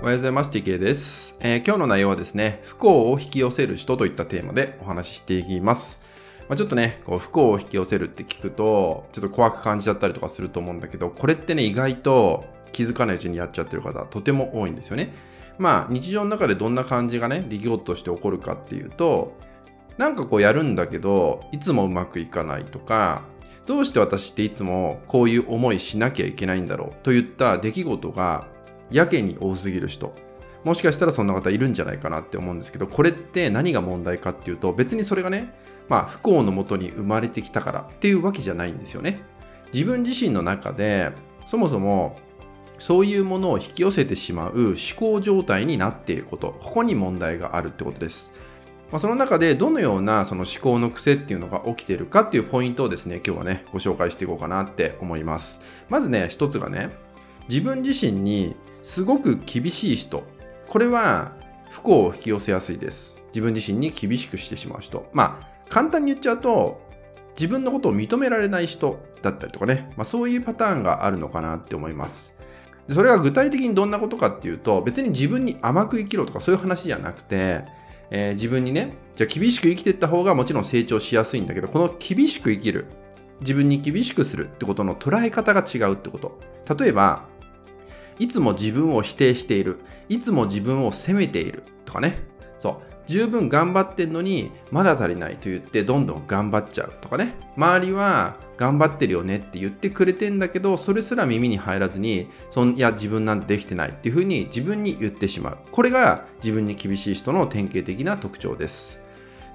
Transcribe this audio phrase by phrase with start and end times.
[0.00, 0.50] おはようございます。
[0.50, 6.00] TK です、えー、今日の内容はですね、不幸を引き寄せる人といったテーマでお話ししていきます。
[6.48, 15.12] まあ、ちょっとね、こう不幸を引き寄せるって聞くと、ちょっと怖く感じちゃったりとかすると思うんだけど、これってね、意外と気づかないうちにやっちゃってる方、とても多いんですよね。
[15.58, 19.36] まあ、日常の中でどんな感じがね、出来事として起こるかっていうと、
[19.98, 23.20] なんかこうやるんだけど、いつもうまくいかないとか、
[23.66, 28.46] どうして私っていつもこういう思いしなきゃいけないんだろうといった出来事が
[28.90, 30.12] やけに多すぎる人。
[30.64, 35.54] もしかしたらそんな方いるんじゃないかなって思うんですけどこれって何が問題かっていうと別にそれがね
[35.88, 39.22] まあ不幸のもとに生まれてきたからっていうわけじゃないんですよね。
[39.72, 41.12] 自分自身の中で
[41.46, 42.18] そもそも
[42.78, 46.56] そういうものを引き寄せてしまう思考状態になっていること。
[46.60, 48.32] ここに問題があるってことです。
[48.90, 55.60] ま、その中でどのようなその思考の癖っていうのが起きているかっていうポイントをですね、今日はね、ご紹介していこうかなって思います。
[55.88, 56.90] まずね、一つがね、
[57.50, 60.22] 自分自身にすごく厳しい人。
[60.68, 61.32] これは
[61.68, 63.24] 不幸を引き寄せやすいです。
[63.30, 65.10] 自分自身に厳しくしてしまう人。
[65.12, 66.80] まあ、簡単に言っちゃうと、
[67.34, 72.36] 自分のことを認められない人だったりとかね、まあ、そういうパターンがあるのかなって思います。
[72.88, 77.64] それが具体的にどんなことかっていうと、別に自分に甘く生きろとかそういう話じゃなくて、
[78.12, 82.86] えー、自分にね、じゃあ厳しく生きていった方がもちろん成長しやすいんだけど、この厳しく生きる、
[83.40, 86.38] 自分に厳しくするってことの捉え方が違うってこと。
[86.78, 87.29] 例えば、
[88.20, 89.78] いつも自分を否定している。
[90.10, 91.64] いつも自分を責めている。
[91.86, 92.18] とかね。
[92.58, 92.90] そう。
[93.06, 96.92] 十分頑張ってんのに、まだ足りないと言って、どんどん頑張っちゃう。
[97.00, 97.34] とかね。
[97.56, 105.58] 周りは、頑張ってるよねって言ってくれてんだけど、それすら耳に入らずに、そんいや、自分なんてできてないっていうふうに自分に言ってしまう。
[105.72, 109.00] これが自分に厳しい人の典型的な特徴です。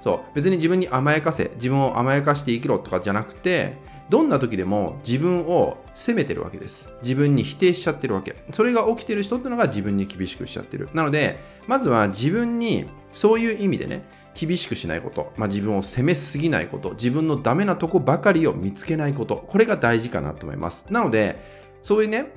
[0.00, 0.34] そう。
[0.34, 3.74] 別に自分に甘やかせ、自分を甘やかして生きろとかじゃなくて、
[4.08, 6.90] どんな時でも自分を責めてるわけです。
[7.02, 8.36] 自分に否定しちゃってるわけ。
[8.52, 10.88] それが起きてる人ってのが自分に厳しくしちゃってる。
[10.94, 14.04] なので、まずは自分にそういう意味でね、
[14.34, 20.86] 厳しくしないこと、まあ、自分を責めすぎないこと、自分のダメなとこばかりを見つけないこと、これが大事かなと思います。
[20.90, 21.38] なので、
[21.82, 22.32] そういうね、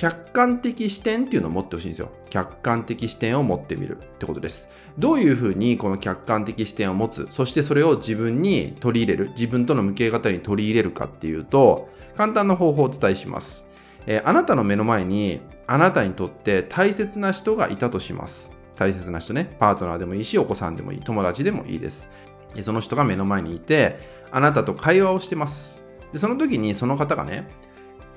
[0.00, 2.08] 客観的視点っていうのを持ってほしいんですよ。
[2.30, 4.66] 客観的視点を持ってみるってことです。
[4.98, 13.68] どういうふうにこの客観的視点を持つ、そしてそれを自分に取り入れる、自分との向き合い方に取り入れるかっていうと、簡単な方法をお伝えします。
[14.06, 18.56] えー、あなたの目の前に、あなたにとって大切な人がいたとします。
[18.78, 22.10] 大切な人ね、パートナーでもいいし、お子さんでもいい、友達でもいいです。
[22.54, 23.98] でその人が目の前にいて、
[24.30, 25.82] あなたと会話をしてます。
[26.10, 27.46] でその時にその方がね、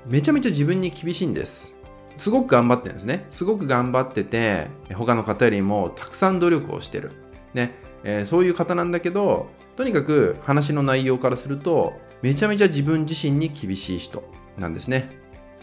[0.06, 1.73] めちゃめちゃ自分に厳しいんです。
[2.16, 3.26] すごく頑張ってるんですね。
[3.30, 7.10] すごく頑張ってて、他の方よりもたくさん努力をしてる。
[7.54, 7.72] ね。
[8.04, 14.22] えー、そういう方なんだけど、とにかく話の内容からすると、めちゃめちゃ自分自身に厳しい人
[14.58, 15.08] なんですね。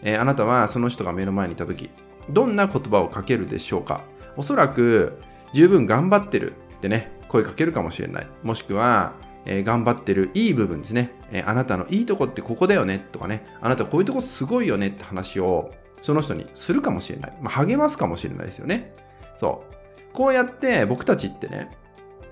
[0.02, 1.92] えー、あなたはその人が目の前にいた時、
[2.30, 4.04] どんな言葉をかけるでしょうか
[4.36, 5.20] おそらく、
[5.54, 8.28] 十分頑張ってるってね、声かけるかもしれない。
[8.44, 9.14] もしくは、
[9.46, 17.38] えー、頑張ってるいい部分ですね、えー、あなたのいいとこってここだよねとかね、あなたこういうとこすごいよねって話をその人にするかもしれない。
[17.42, 18.94] まあ、励ますかもしれないですよね。
[19.36, 20.14] そう。
[20.14, 21.72] こうやって僕たちってね、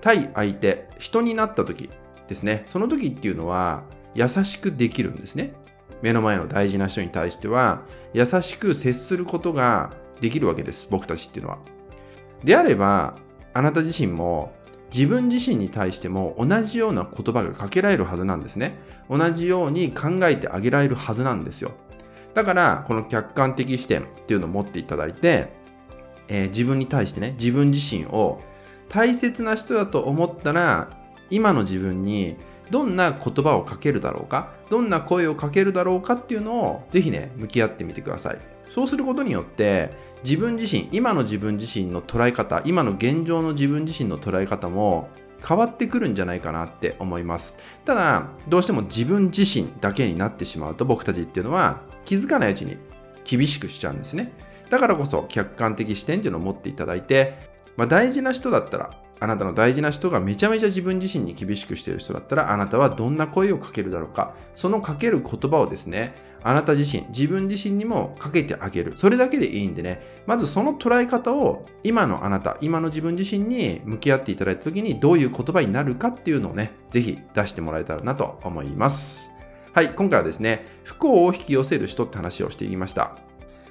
[0.00, 1.90] 対相手、人になった時
[2.28, 3.82] ですね、その時っていうのは
[4.14, 5.54] 優しくできるんですね。
[6.02, 7.82] 目の前の大事な人に対しては
[8.14, 10.88] 優しく接することができるわけです。
[10.90, 11.58] 僕たちっていうのは。
[12.44, 13.16] であれば、
[13.52, 14.52] あなた自身も
[14.92, 18.78] 自分自身に対しても同じような言葉がかけられるはずなんですね。
[19.08, 21.72] 同じように考えてあげられるはずなんですよ。
[22.34, 25.52] だから、この客観的視点っていうのを持っていただいて、
[26.28, 28.40] えー、自分に対してね、自分自身を
[28.88, 30.90] 大切な人だと思ったら、
[31.30, 32.36] 今の自分に
[32.70, 38.38] どんな言葉をかけるだろうか、どんな声をかけるだろうかっていうのを、ぜひね、向き合ってみてください。
[38.68, 39.90] そうすることによって、
[40.22, 45.08] 自分自身、今の自分自身の捉え方、今の現状の自分自身の捉え方も
[45.46, 47.58] 変わってくるんじゃないかなって思います。
[47.84, 52.76] ただ、どうしても自分自身だけになってしまうと僕たちっていうのは気づかないうちに
[53.24, 54.32] 厳しくしちゃうんですね。
[54.68, 58.90] だからこそ客観的視点っていうのを持っていただいて、まあ、大事な人だったら
[59.20, 64.34] あなたの大事な人がめちゃめちゃ自分自身に厳しくしている人だったら、あなたはどんな声をかけるだろうか。
[64.54, 68.94] そのかける言葉をですね、あなた自身、自分自身にもかけてあげる。
[68.96, 79.30] それだけでいいんでね、まずその捉え方を今のあなた、今の自分自身に向き合っていただいた時にどういう言葉になるかっていうのをね、ぜひ出してもらえたらなと思います。
[79.72, 83.29] はい、今回はですね、不幸を引き寄せる人って話をしていきました。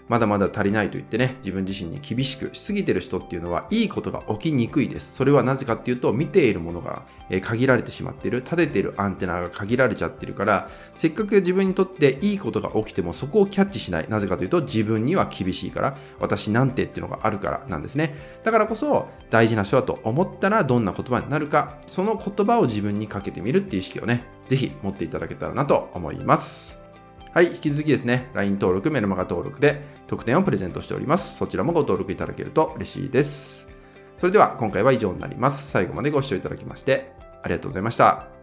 [0.10, 5.16] まだまだ足りないと言ってね、自分自身に厳しくしすぎてる人っていうのは、いいことが起きにくいです。
[5.16, 7.04] それはなぜかっていうと、見ているものが
[7.42, 14.08] 限られてしまっている、立てているアンテナが限られちゃってるから、せっかく自分にとっていいことが起きても、そこをキャッチしない。
[14.10, 18.16] なぜかというと、自分には厳しいから、私なんてっていうのがあるからなんですね。
[18.44, 26.89] だからこそ、大事な人だと思ったら、どんな言葉になるか、その言葉を自分にかけてみるっていう意識をね、ぜひ持っていただけたらなと思います。
[27.40, 31.38] はい、引き続きですね、LINE 登録、メルマガ登録で特典をプレゼントしております。
[31.38, 33.70] そちらもご登録いただけると嬉しいです。
[34.18, 35.72] それでは今回は以上になります。
[35.72, 38.39] 最後までご視聴いただきましてありがとうございました。